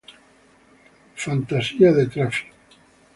Fantasy" 1.25 1.91
de 1.99 2.07
Traffic. 2.17 2.81